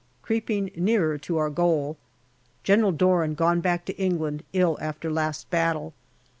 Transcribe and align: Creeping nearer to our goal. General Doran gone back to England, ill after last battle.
Creeping 0.23 0.71
nearer 0.75 1.19
to 1.19 1.37
our 1.37 1.51
goal. 1.51 1.95
General 2.63 2.91
Doran 2.91 3.35
gone 3.35 3.61
back 3.61 3.85
to 3.85 3.95
England, 3.97 4.41
ill 4.51 4.75
after 4.81 5.11
last 5.11 5.47
battle. 5.51 5.93